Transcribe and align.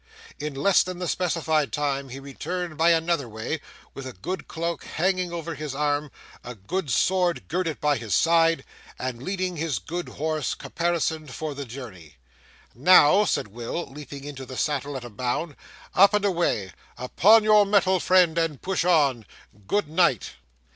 In 0.39 0.55
less 0.55 0.81
than 0.81 0.97
the 0.97 1.07
specified 1.07 1.71
time 1.71 2.09
he 2.09 2.19
returned 2.19 2.75
by 2.75 2.89
another 2.89 3.29
way, 3.29 3.61
with 3.93 4.07
a 4.07 4.13
good 4.13 4.47
cloak 4.47 4.83
hanging 4.83 5.31
over 5.31 5.53
his 5.53 5.75
arm, 5.75 6.09
a 6.43 6.55
good 6.55 6.89
sword 6.89 7.47
girded 7.47 7.79
by 7.79 7.97
his 7.97 8.15
side, 8.15 8.65
and 8.97 9.21
leading 9.21 9.57
his 9.57 9.77
good 9.77 10.09
horse 10.09 10.55
caparisoned 10.55 11.29
for 11.35 11.53
the 11.53 11.65
journey. 11.65 12.15
'Now,' 12.73 13.25
said 13.25 13.49
Will, 13.49 13.85
leaping 13.91 14.23
into 14.23 14.43
the 14.43 14.57
saddle 14.57 14.97
at 14.97 15.05
a 15.05 15.09
bound, 15.11 15.55
'up 15.93 16.15
and 16.15 16.25
away. 16.25 16.73
Upon 16.97 17.43
your 17.43 17.63
mettle, 17.67 17.99
friend, 17.99 18.39
and 18.39 18.59
push 18.59 18.83
on. 18.83 19.27
Good 19.67 19.87
night! 19.87 20.31